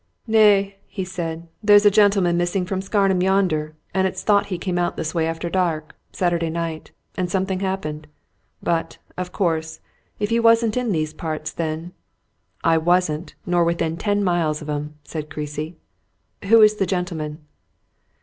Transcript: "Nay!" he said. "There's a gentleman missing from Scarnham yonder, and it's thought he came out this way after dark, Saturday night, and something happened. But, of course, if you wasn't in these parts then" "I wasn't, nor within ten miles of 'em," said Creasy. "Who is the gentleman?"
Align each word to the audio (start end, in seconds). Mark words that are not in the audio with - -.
"Nay!" 0.25 0.77
he 0.87 1.05
said. 1.05 1.47
"There's 1.61 1.85
a 1.85 1.91
gentleman 1.91 2.35
missing 2.35 2.65
from 2.65 2.81
Scarnham 2.81 3.21
yonder, 3.21 3.75
and 3.93 4.07
it's 4.07 4.23
thought 4.23 4.47
he 4.47 4.57
came 4.57 4.79
out 4.79 4.97
this 4.97 5.13
way 5.13 5.27
after 5.27 5.47
dark, 5.47 5.95
Saturday 6.11 6.49
night, 6.49 6.89
and 7.15 7.29
something 7.29 7.59
happened. 7.59 8.07
But, 8.63 8.97
of 9.15 9.31
course, 9.31 9.79
if 10.19 10.31
you 10.31 10.41
wasn't 10.41 10.75
in 10.75 10.91
these 10.91 11.13
parts 11.13 11.51
then" 11.51 11.93
"I 12.73 12.79
wasn't, 12.79 13.35
nor 13.45 13.63
within 13.63 13.95
ten 13.95 14.23
miles 14.23 14.59
of 14.59 14.71
'em," 14.71 14.95
said 15.03 15.29
Creasy. 15.29 15.77
"Who 16.45 16.63
is 16.63 16.77
the 16.77 16.87
gentleman?" 16.87 17.45